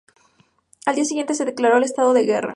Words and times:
Al 0.87 0.95
día 0.95 1.05
siguiente 1.05 1.35
se 1.35 1.45
declaró 1.45 1.77
el 1.77 1.83
estado 1.83 2.13
de 2.15 2.25
guerra. 2.25 2.49